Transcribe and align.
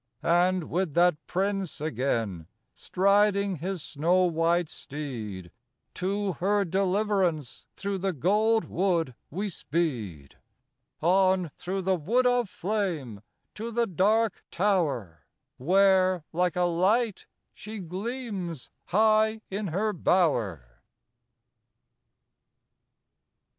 And 0.23 0.63
with 0.63 0.95
that 0.95 1.15
Prince 1.27 1.79
again, 1.79 2.47
striding 2.73 3.57
his 3.57 3.83
snow 3.83 4.23
white 4.23 4.67
steed, 4.67 5.51
To 5.93 6.33
her 6.39 6.65
deliverance 6.65 7.67
through 7.75 7.99
the 7.99 8.11
gold 8.11 8.65
wood 8.65 9.13
we 9.29 9.47
speed; 9.47 10.37
On 11.01 11.51
through 11.55 11.83
the 11.83 11.93
wood 11.97 12.25
of 12.25 12.49
flame 12.49 13.21
to 13.53 13.69
the 13.69 13.85
Dark 13.85 14.43
Tower, 14.49 15.27
Where 15.57 16.23
like 16.33 16.55
a 16.55 16.63
light 16.63 17.27
she 17.53 17.77
gleams 17.77 18.71
high 18.85 19.41
in 19.51 19.67
her 19.67 19.93
bower. 19.93 20.81